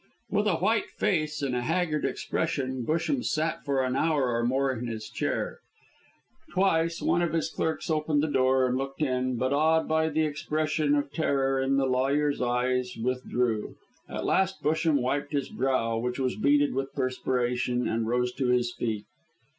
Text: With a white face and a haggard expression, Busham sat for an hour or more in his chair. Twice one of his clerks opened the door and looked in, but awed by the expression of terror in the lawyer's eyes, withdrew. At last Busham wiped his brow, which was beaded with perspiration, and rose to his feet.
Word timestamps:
With 0.31 0.47
a 0.47 0.55
white 0.55 0.89
face 0.89 1.43
and 1.43 1.55
a 1.55 1.61
haggard 1.61 2.05
expression, 2.05 2.83
Busham 2.83 3.21
sat 3.23 3.63
for 3.63 3.83
an 3.83 3.95
hour 3.95 4.31
or 4.33 4.43
more 4.43 4.71
in 4.71 4.87
his 4.87 5.07
chair. 5.07 5.59
Twice 6.55 7.03
one 7.03 7.21
of 7.21 7.33
his 7.33 7.51
clerks 7.51 7.87
opened 7.87 8.23
the 8.23 8.27
door 8.27 8.65
and 8.65 8.79
looked 8.79 9.03
in, 9.03 9.35
but 9.35 9.53
awed 9.53 9.87
by 9.87 10.09
the 10.09 10.25
expression 10.25 10.95
of 10.95 11.11
terror 11.11 11.61
in 11.61 11.77
the 11.77 11.85
lawyer's 11.85 12.41
eyes, 12.41 12.97
withdrew. 12.97 13.75
At 14.09 14.25
last 14.25 14.63
Busham 14.63 14.99
wiped 14.99 15.33
his 15.33 15.49
brow, 15.49 15.99
which 15.99 16.17
was 16.17 16.35
beaded 16.35 16.73
with 16.73 16.95
perspiration, 16.95 17.87
and 17.87 18.07
rose 18.07 18.31
to 18.33 18.47
his 18.47 18.73
feet. 18.73 19.05